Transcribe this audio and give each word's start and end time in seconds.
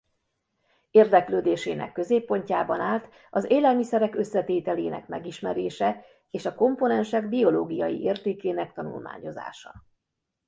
Érdeklődésének 0.91 1.91
középpontjában 1.91 2.79
állt 2.79 3.09
az 3.29 3.49
élelmiszerek 3.51 4.15
összetételének 4.15 5.07
megismerése 5.07 6.05
és 6.29 6.45
a 6.45 6.55
komponensek 6.55 7.29
biológiai 7.29 8.01
értékének 8.01 8.73
tanulmányozása. 8.73 9.73